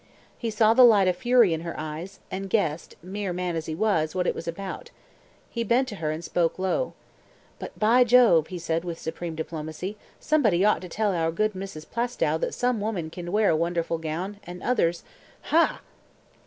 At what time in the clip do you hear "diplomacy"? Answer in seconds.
9.35-9.99